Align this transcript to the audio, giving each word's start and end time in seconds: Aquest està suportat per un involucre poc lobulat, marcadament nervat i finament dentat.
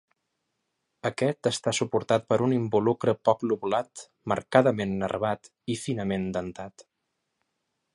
Aquest 1.09 1.49
està 1.49 1.73
suportat 1.81 2.25
per 2.33 2.39
un 2.47 2.57
involucre 2.57 3.15
poc 3.29 3.47
lobulat, 3.51 4.05
marcadament 4.35 4.97
nervat 5.05 5.55
i 5.77 5.81
finament 5.87 6.31
dentat. 6.41 6.91